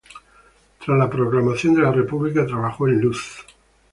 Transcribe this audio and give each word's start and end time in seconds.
Tras 0.83 0.97
la 0.97 1.07
proclamación 1.07 1.75
de 1.75 1.83
la 1.83 1.91
República 1.91 2.43
trabajó 2.43 2.87
en 2.87 3.01
"Luz". 3.01 3.45